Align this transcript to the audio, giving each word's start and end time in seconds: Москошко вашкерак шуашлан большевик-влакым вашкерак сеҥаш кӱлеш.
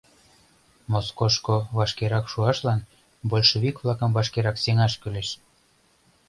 Москошко 0.91 1.55
вашкерак 1.77 2.25
шуашлан 2.31 2.79
большевик-влакым 3.29 4.11
вашкерак 4.17 4.57
сеҥаш 4.63 4.93
кӱлеш. 5.01 5.29